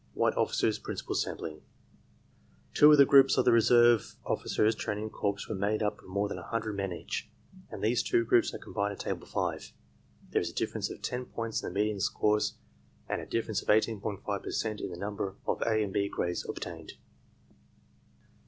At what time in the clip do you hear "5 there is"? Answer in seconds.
9.27-10.49